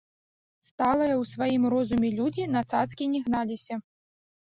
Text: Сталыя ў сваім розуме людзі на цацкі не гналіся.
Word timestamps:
Сталыя 0.67 1.15
ў 1.17 1.23
сваім 1.33 1.63
розуме 1.75 2.09
людзі 2.19 2.51
на 2.57 2.61
цацкі 2.71 3.03
не 3.15 3.19
гналіся. 3.31 3.75